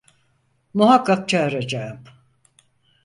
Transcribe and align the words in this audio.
Muhakkak 0.73 1.29
çağıracağım! 1.29 1.99